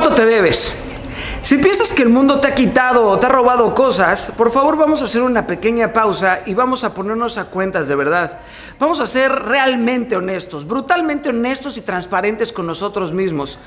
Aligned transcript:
¿Cuánto 0.00 0.14
te 0.14 0.26
debes? 0.26 0.72
Si 1.42 1.58
piensas 1.58 1.92
que 1.92 2.04
el 2.04 2.08
mundo 2.08 2.38
te 2.38 2.46
ha 2.46 2.54
quitado 2.54 3.08
o 3.08 3.18
te 3.18 3.26
ha 3.26 3.28
robado 3.28 3.74
cosas, 3.74 4.30
por 4.36 4.52
favor 4.52 4.76
vamos 4.76 5.02
a 5.02 5.06
hacer 5.06 5.22
una 5.22 5.44
pequeña 5.44 5.92
pausa 5.92 6.42
y 6.46 6.54
vamos 6.54 6.84
a 6.84 6.94
ponernos 6.94 7.36
a 7.36 7.46
cuentas 7.46 7.88
de 7.88 7.96
verdad. 7.96 8.38
Vamos 8.78 9.00
a 9.00 9.08
ser 9.08 9.32
realmente 9.32 10.14
honestos, 10.14 10.68
brutalmente 10.68 11.30
honestos 11.30 11.76
y 11.78 11.80
transparentes 11.80 12.52
con 12.52 12.68
nosotros 12.68 13.12
mismos. 13.12 13.58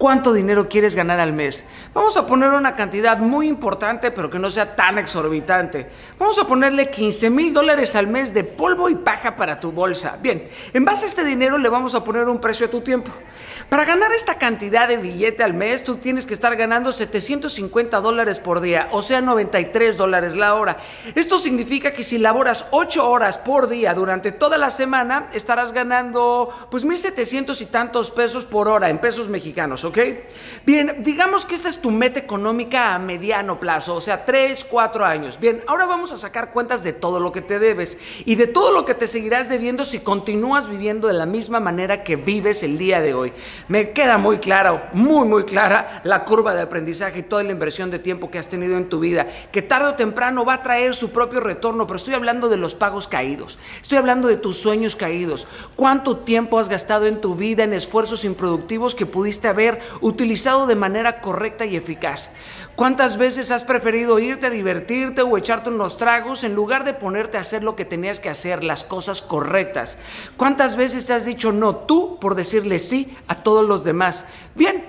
¿Cuánto 0.00 0.32
dinero 0.32 0.66
quieres 0.66 0.94
ganar 0.94 1.20
al 1.20 1.34
mes? 1.34 1.62
Vamos 1.92 2.16
a 2.16 2.26
poner 2.26 2.48
una 2.52 2.74
cantidad 2.74 3.18
muy 3.18 3.46
importante, 3.46 4.10
pero 4.10 4.30
que 4.30 4.38
no 4.38 4.50
sea 4.50 4.74
tan 4.74 4.96
exorbitante. 4.96 5.90
Vamos 6.18 6.38
a 6.38 6.46
ponerle 6.46 6.88
15 6.88 7.28
mil 7.28 7.52
dólares 7.52 7.94
al 7.94 8.06
mes 8.06 8.32
de 8.32 8.42
polvo 8.42 8.88
y 8.88 8.94
paja 8.94 9.36
para 9.36 9.60
tu 9.60 9.72
bolsa. 9.72 10.16
Bien, 10.22 10.48
en 10.72 10.86
base 10.86 11.04
a 11.04 11.08
este 11.08 11.22
dinero 11.22 11.58
le 11.58 11.68
vamos 11.68 11.94
a 11.94 12.02
poner 12.02 12.28
un 12.28 12.40
precio 12.40 12.64
a 12.64 12.70
tu 12.70 12.80
tiempo. 12.80 13.10
Para 13.68 13.84
ganar 13.84 14.10
esta 14.12 14.36
cantidad 14.36 14.88
de 14.88 14.96
billete 14.96 15.44
al 15.44 15.52
mes, 15.52 15.84
tú 15.84 15.96
tienes 15.96 16.26
que 16.26 16.32
estar 16.32 16.56
ganando 16.56 16.94
750 16.94 18.00
dólares 18.00 18.40
por 18.40 18.62
día, 18.62 18.88
o 18.92 19.02
sea, 19.02 19.20
93 19.20 19.98
dólares 19.98 20.34
la 20.34 20.54
hora. 20.54 20.78
Esto 21.14 21.38
significa 21.38 21.92
que 21.92 22.04
si 22.04 22.16
laboras 22.16 22.64
8 22.70 23.06
horas 23.06 23.36
por 23.36 23.68
día 23.68 23.92
durante 23.92 24.32
toda 24.32 24.56
la 24.56 24.70
semana, 24.70 25.28
estarás 25.34 25.72
ganando 25.72 26.48
pues 26.70 26.86
1.700 26.86 27.60
y 27.60 27.66
tantos 27.66 28.10
pesos 28.10 28.46
por 28.46 28.66
hora 28.66 28.88
en 28.88 28.98
pesos 28.98 29.28
mexicanos, 29.28 29.84
¿ok? 29.90 29.98
Bien, 30.64 31.02
digamos 31.04 31.46
que 31.46 31.54
esta 31.54 31.68
es 31.68 31.80
tu 31.80 31.90
meta 31.90 32.18
económica 32.18 32.94
a 32.94 32.98
mediano 32.98 33.60
plazo, 33.60 33.94
o 33.96 34.00
sea, 34.00 34.24
3, 34.24 34.64
4 34.64 35.04
años. 35.04 35.38
Bien, 35.38 35.62
ahora 35.66 35.86
vamos 35.86 36.12
a 36.12 36.18
sacar 36.18 36.50
cuentas 36.50 36.82
de 36.82 36.92
todo 36.92 37.20
lo 37.20 37.32
que 37.32 37.40
te 37.40 37.58
debes 37.58 37.98
y 38.24 38.36
de 38.36 38.46
todo 38.46 38.72
lo 38.72 38.84
que 38.84 38.94
te 38.94 39.06
seguirás 39.06 39.48
debiendo 39.48 39.84
si 39.84 40.00
continúas 40.00 40.68
viviendo 40.68 41.08
de 41.08 41.14
la 41.14 41.26
misma 41.26 41.60
manera 41.60 42.02
que 42.02 42.16
vives 42.16 42.62
el 42.62 42.78
día 42.78 43.00
de 43.00 43.14
hoy 43.14 43.32
me 43.68 43.90
queda 43.90 44.18
muy 44.18 44.38
claro, 44.38 44.80
muy, 44.92 45.26
muy 45.26 45.44
clara 45.44 46.00
la 46.04 46.24
curva 46.24 46.54
de 46.54 46.62
aprendizaje 46.62 47.20
y 47.20 47.22
toda 47.22 47.42
la 47.42 47.52
inversión 47.52 47.90
de 47.90 47.98
tiempo 47.98 48.30
que 48.30 48.38
has 48.38 48.48
tenido 48.48 48.76
en 48.76 48.88
tu 48.88 49.00
vida, 49.00 49.26
que 49.52 49.62
tarde 49.62 49.88
o 49.88 49.94
temprano 49.94 50.44
va 50.44 50.54
a 50.54 50.62
traer 50.62 50.94
su 50.94 51.10
propio 51.10 51.40
retorno, 51.40 51.86
pero 51.86 51.96
estoy 51.96 52.14
hablando 52.14 52.48
de 52.48 52.56
los 52.56 52.74
pagos 52.74 53.08
caídos, 53.08 53.58
estoy 53.80 53.98
hablando 53.98 54.28
de 54.28 54.36
tus 54.36 54.58
sueños 54.58 54.96
caídos, 54.96 55.46
cuánto 55.76 56.18
tiempo 56.18 56.58
has 56.58 56.68
gastado 56.68 57.06
en 57.06 57.20
tu 57.20 57.34
vida 57.34 57.64
en 57.64 57.72
esfuerzos 57.72 58.24
improductivos 58.24 58.94
que 58.94 59.06
pudiste 59.06 59.48
haber 59.48 59.79
utilizado 60.00 60.66
de 60.66 60.74
manera 60.74 61.20
correcta 61.20 61.64
y 61.66 61.76
eficaz. 61.76 62.30
¿Cuántas 62.76 63.18
veces 63.18 63.50
has 63.50 63.64
preferido 63.64 64.18
irte 64.18 64.46
a 64.46 64.50
divertirte 64.50 65.20
o 65.20 65.36
echarte 65.36 65.68
unos 65.68 65.98
tragos 65.98 66.44
en 66.44 66.54
lugar 66.54 66.84
de 66.84 66.94
ponerte 66.94 67.36
a 67.36 67.42
hacer 67.42 67.62
lo 67.62 67.76
que 67.76 67.84
tenías 67.84 68.20
que 68.20 68.30
hacer, 68.30 68.64
las 68.64 68.84
cosas 68.84 69.20
correctas? 69.20 69.98
¿Cuántas 70.38 70.76
veces 70.76 71.04
te 71.04 71.12
has 71.12 71.26
dicho 71.26 71.52
no 71.52 71.76
tú 71.76 72.18
por 72.18 72.34
decirle 72.34 72.78
sí 72.78 73.14
a 73.28 73.42
todos 73.42 73.66
los 73.66 73.84
demás? 73.84 74.24
Bien, 74.54 74.79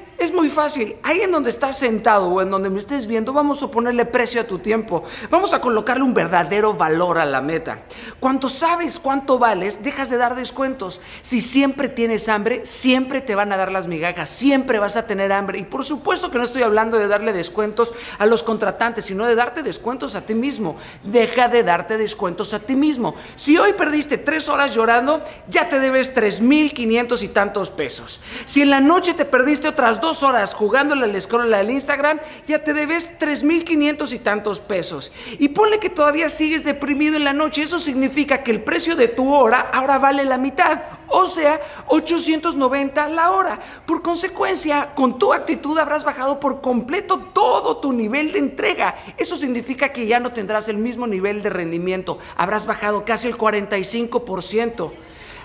muy 0.42 0.50
fácil. 0.50 0.95
Ahí 1.03 1.22
en 1.22 1.31
donde 1.31 1.52
estás 1.52 1.78
sentado 1.78 2.28
o 2.28 2.42
en 2.42 2.50
donde 2.50 2.72
me 2.72 2.80
estés 2.80 3.06
viendo, 3.06 3.31
vamos 3.31 3.61
a 3.61 3.67
ponerle 3.70 4.06
precio 4.06 4.42
a 4.42 4.44
tu 4.44 4.58
tiempo. 4.58 5.03
Vamos 5.30 5.53
a 5.53 5.61
colocarle 5.61 6.02
un 6.02 6.16
verdadero 6.16 6.73
valor 6.73 7.20
a 7.20 7.25
la 7.25 7.42
meta. 7.42 7.83
Cuando 8.20 8.50
sabes 8.50 9.00
cuánto 9.00 9.38
vales, 9.38 9.83
dejas 9.83 10.09
de 10.09 10.17
dar 10.17 10.33
descuentos. 10.33 11.00
Si 11.22 11.42
siempre 11.42 11.89
tienes 11.89 12.28
hambre, 12.28 12.66
siempre 12.66 13.22
te 13.22 13.36
van 13.36 13.52
a 13.52 13.58
dar 13.58 13.72
las 13.72 13.88
migajas, 13.88 14.30
siempre 14.30 14.80
vas 14.80 14.98
a 14.98 15.06
tener 15.06 15.31
hambre. 15.31 15.59
Y 15.59 15.64
por 15.64 15.86
supuesto 15.86 16.31
que 16.31 16.39
no 16.39 16.44
estoy 16.44 16.64
hablando 16.64 16.98
de 16.98 17.08
darle 17.08 17.33
descuentos 17.33 17.94
a 18.17 18.26
los 18.26 18.42
contratantes, 18.42 19.05
sino 19.05 19.28
de 19.28 19.36
darte 19.36 19.61
descuentos 19.61 20.16
a 20.16 20.22
ti 20.22 20.33
mismo. 20.33 20.76
Deja 21.03 21.50
de 21.50 21.61
darte 21.61 22.00
descuentos 22.00 22.55
a 22.55 22.59
ti 22.59 22.76
mismo. 22.76 23.14
Si 23.36 23.59
hoy 23.59 23.73
perdiste 23.73 24.17
tres 24.17 24.50
horas 24.50 24.73
llorando, 24.73 25.22
ya 25.50 25.70
te 25.70 25.80
debes 25.80 26.16
tres 26.16 26.42
mil 26.42 26.73
quinientos 26.73 27.22
y 27.22 27.28
tantos 27.28 27.70
pesos. 27.70 28.20
Si 28.45 28.64
en 28.64 28.72
la 28.72 28.80
noche 28.81 29.14
te 29.14 29.26
perdiste 29.26 29.67
otras 29.67 30.02
dos 30.02 30.23
horas 30.23 30.30
jugándole 30.53 31.05
al 31.05 31.21
scroll 31.21 31.53
al 31.53 31.69
Instagram, 31.69 32.19
ya 32.47 32.63
te 32.63 32.73
debes 32.73 33.19
3.500 33.19 34.13
y 34.13 34.19
tantos 34.19 34.59
pesos. 34.59 35.11
Y 35.39 35.49
ponle 35.49 35.79
que 35.79 35.89
todavía 35.89 36.29
sigues 36.29 36.63
deprimido 36.63 37.17
en 37.17 37.23
la 37.23 37.33
noche, 37.33 37.63
eso 37.63 37.80
significa 37.80 38.43
que 38.43 38.52
el 38.52 38.61
precio 38.61 38.95
de 38.95 39.08
tu 39.08 39.33
hora 39.33 39.70
ahora 39.73 39.97
vale 39.97 40.25
la 40.25 40.37
mitad, 40.37 40.81
o 41.08 41.27
sea, 41.27 41.59
890 41.87 43.09
la 43.09 43.31
hora. 43.31 43.59
Por 43.86 44.02
consecuencia, 44.02 44.89
con 44.95 45.17
tu 45.20 45.33
actitud 45.33 45.77
habrás 45.77 46.03
bajado 46.03 46.39
por 46.39 46.61
completo 46.61 47.20
todo 47.33 47.77
tu 47.77 47.93
nivel 47.93 48.31
de 48.31 48.39
entrega. 48.39 48.95
Eso 49.17 49.36
significa 49.36 49.89
que 49.89 50.08
ya 50.08 50.20
no 50.20 50.31
tendrás 50.33 50.70
el 50.70 50.77
mismo 50.77 51.08
nivel 51.08 51.41
de 51.41 51.49
rendimiento, 51.49 52.17
habrás 52.37 52.65
bajado 52.65 53.05
casi 53.05 53.27
el 53.27 53.37
45%. 53.37 54.91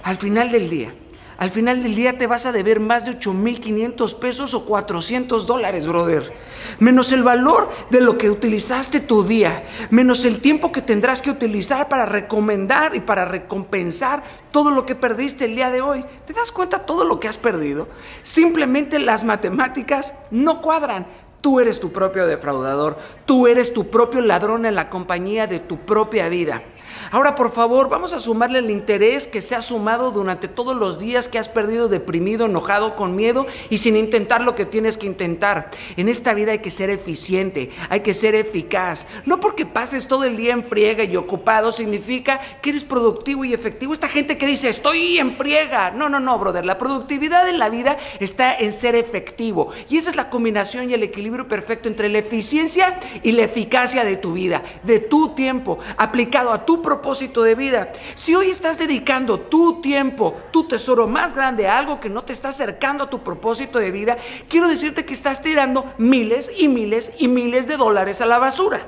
Al 0.02 0.18
final 0.18 0.52
del 0.52 0.70
día, 0.70 0.94
al 1.38 1.50
final 1.50 1.82
del 1.82 1.94
día 1.94 2.16
te 2.16 2.26
vas 2.26 2.46
a 2.46 2.52
deber 2.52 2.80
más 2.80 3.04
de 3.04 3.12
8.500 3.12 4.14
pesos 4.18 4.54
o 4.54 4.64
400 4.64 5.46
dólares, 5.46 5.86
brother. 5.86 6.32
Menos 6.78 7.12
el 7.12 7.22
valor 7.22 7.68
de 7.90 8.00
lo 8.00 8.16
que 8.16 8.30
utilizaste 8.30 9.00
tu 9.00 9.22
día. 9.22 9.64
Menos 9.90 10.24
el 10.24 10.40
tiempo 10.40 10.72
que 10.72 10.80
tendrás 10.80 11.20
que 11.20 11.30
utilizar 11.30 11.88
para 11.88 12.06
recomendar 12.06 12.96
y 12.96 13.00
para 13.00 13.26
recompensar 13.26 14.22
todo 14.50 14.70
lo 14.70 14.86
que 14.86 14.94
perdiste 14.94 15.44
el 15.44 15.54
día 15.56 15.70
de 15.70 15.82
hoy. 15.82 16.06
¿Te 16.26 16.32
das 16.32 16.52
cuenta 16.52 16.86
todo 16.86 17.04
lo 17.04 17.20
que 17.20 17.28
has 17.28 17.36
perdido? 17.36 17.86
Simplemente 18.22 18.98
las 18.98 19.22
matemáticas 19.22 20.14
no 20.30 20.62
cuadran. 20.62 21.06
Tú 21.42 21.60
eres 21.60 21.78
tu 21.78 21.92
propio 21.92 22.26
defraudador. 22.26 22.96
Tú 23.26 23.46
eres 23.46 23.74
tu 23.74 23.90
propio 23.90 24.22
ladrón 24.22 24.64
en 24.64 24.74
la 24.74 24.88
compañía 24.88 25.46
de 25.46 25.60
tu 25.60 25.76
propia 25.76 26.30
vida. 26.30 26.62
Ahora, 27.10 27.34
por 27.34 27.52
favor, 27.52 27.88
vamos 27.88 28.12
a 28.12 28.20
sumarle 28.20 28.58
el 28.58 28.70
interés 28.70 29.26
que 29.26 29.40
se 29.40 29.54
ha 29.54 29.62
sumado 29.62 30.10
durante 30.10 30.48
todos 30.48 30.76
los 30.76 30.98
días 30.98 31.28
que 31.28 31.38
has 31.38 31.48
perdido 31.48 31.88
deprimido, 31.88 32.46
enojado, 32.46 32.94
con 32.94 33.16
miedo 33.16 33.46
y 33.70 33.78
sin 33.78 33.96
intentar 33.96 34.40
lo 34.40 34.54
que 34.54 34.66
tienes 34.66 34.98
que 34.98 35.06
intentar. 35.06 35.70
En 35.96 36.08
esta 36.08 36.34
vida 36.34 36.52
hay 36.52 36.58
que 36.60 36.70
ser 36.70 36.90
eficiente, 36.90 37.70
hay 37.88 38.00
que 38.00 38.14
ser 38.14 38.34
eficaz. 38.34 39.06
No 39.24 39.40
porque 39.40 39.66
pases 39.66 40.08
todo 40.08 40.24
el 40.24 40.36
día 40.36 40.52
en 40.52 40.64
friega 40.64 41.04
y 41.04 41.16
ocupado 41.16 41.72
significa 41.72 42.40
que 42.60 42.70
eres 42.70 42.84
productivo 42.84 43.44
y 43.44 43.54
efectivo. 43.54 43.92
Esta 43.92 44.08
gente 44.08 44.36
que 44.36 44.46
dice, 44.46 44.68
estoy 44.68 45.18
en 45.18 45.32
friega. 45.32 45.90
No, 45.90 46.08
no, 46.08 46.20
no, 46.20 46.38
brother. 46.38 46.64
La 46.64 46.78
productividad 46.78 47.48
en 47.48 47.58
la 47.58 47.68
vida 47.68 47.96
está 48.20 48.54
en 48.56 48.72
ser 48.72 48.94
efectivo. 48.94 49.72
Y 49.88 49.96
esa 49.96 50.10
es 50.10 50.16
la 50.16 50.30
combinación 50.30 50.90
y 50.90 50.94
el 50.94 51.02
equilibrio 51.02 51.48
perfecto 51.48 51.88
entre 51.88 52.08
la 52.08 52.18
eficiencia 52.18 52.98
y 53.22 53.32
la 53.32 53.44
eficacia 53.44 54.04
de 54.04 54.16
tu 54.16 54.32
vida, 54.32 54.62
de 54.82 55.00
tu 55.00 55.30
tiempo, 55.30 55.78
aplicado 55.96 56.52
a 56.52 56.64
tu 56.64 56.82
propósito 56.96 57.42
de 57.42 57.54
vida. 57.54 57.92
Si 58.14 58.34
hoy 58.34 58.50
estás 58.50 58.78
dedicando 58.78 59.38
tu 59.38 59.82
tiempo, 59.82 60.34
tu 60.50 60.66
tesoro 60.66 61.06
más 61.06 61.34
grande 61.34 61.68
a 61.68 61.78
algo 61.78 62.00
que 62.00 62.08
no 62.08 62.22
te 62.22 62.32
está 62.32 62.48
acercando 62.48 63.04
a 63.04 63.10
tu 63.10 63.22
propósito 63.22 63.78
de 63.78 63.90
vida, 63.90 64.16
quiero 64.48 64.66
decirte 64.66 65.04
que 65.04 65.12
estás 65.12 65.42
tirando 65.42 65.92
miles 65.98 66.50
y 66.56 66.68
miles 66.68 67.12
y 67.18 67.28
miles 67.28 67.68
de 67.68 67.76
dólares 67.76 68.22
a 68.22 68.26
la 68.26 68.38
basura. 68.38 68.86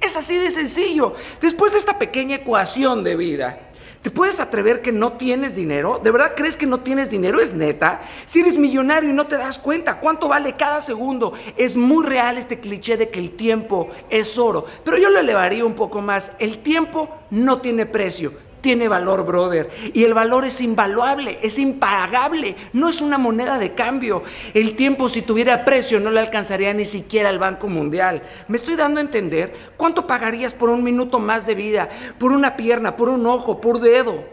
Es 0.00 0.16
así 0.16 0.36
de 0.36 0.50
sencillo. 0.50 1.14
Después 1.40 1.72
de 1.72 1.78
esta 1.78 1.96
pequeña 1.96 2.36
ecuación 2.36 3.04
de 3.04 3.16
vida, 3.16 3.58
¿Te 4.04 4.10
puedes 4.10 4.38
atrever 4.38 4.82
que 4.82 4.92
no 4.92 5.14
tienes 5.14 5.54
dinero? 5.54 5.98
¿De 6.04 6.10
verdad 6.10 6.34
crees 6.36 6.58
que 6.58 6.66
no 6.66 6.80
tienes 6.80 7.08
dinero? 7.08 7.40
¿Es 7.40 7.54
neta? 7.54 8.02
Si 8.26 8.40
eres 8.40 8.58
millonario 8.58 9.08
y 9.08 9.14
no 9.14 9.26
te 9.26 9.38
das 9.38 9.58
cuenta 9.58 9.98
cuánto 9.98 10.28
vale 10.28 10.56
cada 10.56 10.82
segundo, 10.82 11.32
es 11.56 11.78
muy 11.78 12.04
real 12.04 12.36
este 12.36 12.60
cliché 12.60 12.98
de 12.98 13.08
que 13.08 13.18
el 13.18 13.30
tiempo 13.30 13.88
es 14.10 14.36
oro. 14.36 14.66
Pero 14.84 14.98
yo 14.98 15.08
lo 15.08 15.20
elevaría 15.20 15.64
un 15.64 15.72
poco 15.72 16.02
más. 16.02 16.32
El 16.38 16.58
tiempo 16.58 17.08
no 17.30 17.62
tiene 17.62 17.86
precio 17.86 18.32
tiene 18.64 18.88
valor, 18.88 19.26
brother. 19.26 19.68
Y 19.92 20.04
el 20.04 20.14
valor 20.14 20.46
es 20.46 20.62
invaluable, 20.62 21.38
es 21.42 21.58
impagable, 21.58 22.56
no 22.72 22.88
es 22.88 23.02
una 23.02 23.18
moneda 23.18 23.58
de 23.58 23.74
cambio. 23.74 24.22
El 24.54 24.74
tiempo, 24.74 25.10
si 25.10 25.20
tuviera 25.20 25.66
precio, 25.66 26.00
no 26.00 26.10
le 26.10 26.18
alcanzaría 26.18 26.72
ni 26.72 26.86
siquiera 26.86 27.28
al 27.28 27.38
Banco 27.38 27.68
Mundial. 27.68 28.22
¿Me 28.48 28.56
estoy 28.56 28.74
dando 28.74 29.00
a 29.00 29.02
entender? 29.02 29.54
¿Cuánto 29.76 30.06
pagarías 30.06 30.54
por 30.54 30.70
un 30.70 30.82
minuto 30.82 31.18
más 31.18 31.46
de 31.46 31.54
vida? 31.54 31.90
¿Por 32.18 32.32
una 32.32 32.56
pierna? 32.56 32.96
¿Por 32.96 33.10
un 33.10 33.26
ojo? 33.26 33.60
¿Por 33.60 33.80
dedo? 33.80 34.24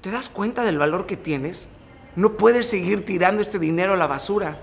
¿Te 0.00 0.10
das 0.10 0.30
cuenta 0.30 0.64
del 0.64 0.78
valor 0.78 1.04
que 1.04 1.18
tienes? 1.18 1.68
No 2.16 2.32
puedes 2.32 2.66
seguir 2.66 3.04
tirando 3.04 3.42
este 3.42 3.58
dinero 3.58 3.92
a 3.92 3.96
la 3.98 4.06
basura. 4.06 4.56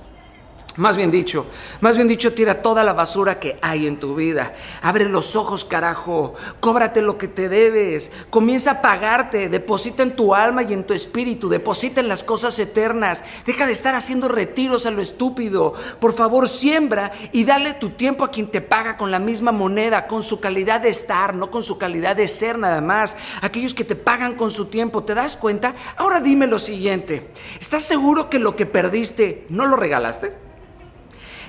Más 0.77 0.97
bien 0.97 1.09
dicho, 1.09 1.45
más 1.79 1.95
bien 1.95 2.09
dicho, 2.09 2.33
tira 2.33 2.61
toda 2.61 2.83
la 2.83 2.91
basura 2.91 3.39
que 3.39 3.57
hay 3.61 3.87
en 3.87 3.97
tu 3.97 4.13
vida. 4.13 4.53
Abre 4.81 5.05
los 5.05 5.37
ojos, 5.37 5.63
carajo. 5.63 6.33
Cóbrate 6.59 7.01
lo 7.01 7.17
que 7.17 7.29
te 7.29 7.47
debes. 7.47 8.11
Comienza 8.29 8.71
a 8.71 8.81
pagarte. 8.81 9.47
Deposita 9.47 10.03
en 10.03 10.17
tu 10.17 10.35
alma 10.35 10.63
y 10.63 10.73
en 10.73 10.83
tu 10.83 10.93
espíritu. 10.93 11.47
Deposita 11.47 12.01
en 12.01 12.09
las 12.09 12.25
cosas 12.25 12.59
eternas. 12.59 13.23
Deja 13.45 13.65
de 13.67 13.71
estar 13.71 13.95
haciendo 13.95 14.27
retiros 14.27 14.85
a 14.85 14.91
lo 14.91 15.01
estúpido. 15.01 15.73
Por 16.01 16.13
favor, 16.13 16.49
siembra 16.49 17.13
y 17.31 17.45
dale 17.45 17.75
tu 17.75 17.91
tiempo 17.91 18.25
a 18.25 18.31
quien 18.31 18.47
te 18.47 18.59
paga 18.59 18.97
con 18.97 19.11
la 19.11 19.19
misma 19.19 19.53
moneda, 19.53 20.07
con 20.07 20.23
su 20.23 20.41
calidad 20.41 20.81
de 20.81 20.89
estar, 20.89 21.35
no 21.35 21.51
con 21.51 21.63
su 21.63 21.77
calidad 21.77 22.17
de 22.17 22.27
ser 22.27 22.59
nada 22.59 22.81
más. 22.81 23.15
Aquellos 23.41 23.73
que 23.73 23.85
te 23.85 23.95
pagan 23.95 24.35
con 24.35 24.51
su 24.51 24.65
tiempo. 24.65 25.03
¿Te 25.03 25.13
das 25.13 25.37
cuenta? 25.37 25.73
Ahora 25.95 26.19
dime 26.19 26.47
lo 26.47 26.59
siguiente. 26.59 27.29
¿Estás 27.61 27.83
seguro 27.83 28.29
que 28.29 28.39
lo 28.39 28.57
que 28.57 28.65
perdiste 28.65 29.45
no 29.47 29.67
lo 29.67 29.77
regalaste? 29.77 30.44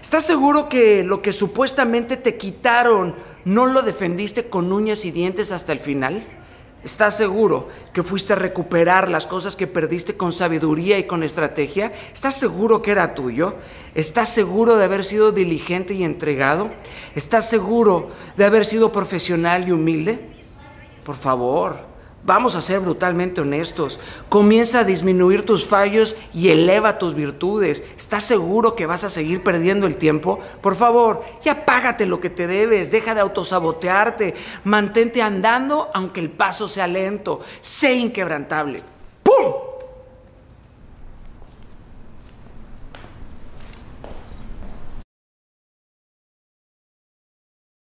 ¿Estás 0.03 0.25
seguro 0.25 0.69
que 0.69 1.03
lo 1.03 1.23
que 1.23 1.33
supuestamente 1.33 2.17
te 2.17 2.37
quitaron 2.37 3.15
no 3.45 3.67
lo 3.67 3.83
defendiste 3.83 4.49
con 4.49 4.73
uñas 4.73 5.05
y 5.05 5.11
dientes 5.11 5.53
hasta 5.53 5.73
el 5.73 5.81
final? 5.81 6.25
¿Estás 6.85 7.17
seguro 7.17 7.69
que 7.93 8.05
fuiste 8.05 8.35
a 8.35 8.37
recuperar 8.37 9.09
las 9.09 9.27
cosas 9.27 9.57
que 9.57 9.67
perdiste 9.67 10.17
con 10.17 10.33
sabiduría 10.33 10.99
y 10.99 11.05
con 11.05 11.25
estrategia? 11.25 11.93
¿Estás 12.15 12.37
seguro 12.37 12.81
que 12.81 12.93
era 12.93 13.15
tuyo? 13.15 13.55
¿Estás 13.97 14.29
seguro 14.29 14.77
de 14.77 14.85
haber 14.85 15.05
sido 15.05 15.33
diligente 15.33 15.95
y 15.95 16.05
entregado? 16.05 16.71
¿Estás 17.17 17.49
seguro 17.49 18.11
de 18.37 18.45
haber 18.45 18.65
sido 18.65 18.93
profesional 18.93 19.67
y 19.67 19.73
humilde? 19.73 20.21
Por 21.05 21.17
favor, 21.17 21.77
Vamos 22.25 22.57
a 22.57 22.61
ser 22.61 22.81
brutalmente 22.81 23.41
honestos. 23.41 24.01
Comienza 24.29 24.81
a 24.81 24.85
disminuir 24.85 25.45
tus 25.45 25.67
fallos 25.67 26.17
y 26.35 26.49
eleva 26.49 26.99
tus 26.99 27.15
virtudes. 27.15 27.85
¿Estás 27.97 28.25
seguro 28.25 28.75
que 28.75 28.87
vas 28.87 29.05
a 29.05 29.11
seguir 29.11 29.45
perdiendo 29.45 29.87
el 29.87 29.97
tiempo? 29.97 30.41
Por 30.61 30.75
favor, 30.75 31.23
ya 31.45 31.65
págate 31.65 32.05
lo 32.05 32.21
que 32.21 32.31
te 32.31 32.49
debes. 32.49 32.91
Deja 32.91 33.15
de 33.15 33.21
autosabotearte. 33.21 34.35
Mantente 34.65 35.23
andando 35.23 35.89
aunque 35.95 36.19
el 36.21 36.31
paso 36.31 36.67
sea 36.67 36.89
lento. 36.89 37.41
Sé 37.61 37.95
inquebrantable. 37.95 38.96